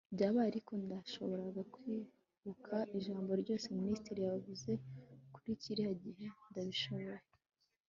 [0.15, 1.43] byabaye, ariko ndashobora
[1.73, 4.71] kwibuka ijambo ryose minisitiri yavuze
[5.33, 6.25] kuri kiriya gihe.
[6.49, 7.21] ndabishoboye